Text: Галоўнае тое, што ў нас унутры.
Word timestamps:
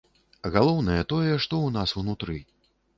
Галоўнае 0.55 0.97
тое, 1.13 1.31
што 1.45 1.45
ў 1.45 1.79
нас 1.79 1.97
унутры. 2.05 2.45